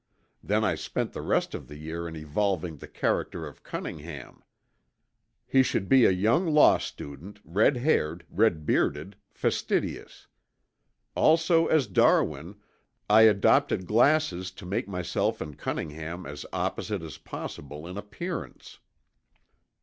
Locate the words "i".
0.63-0.73, 13.11-13.21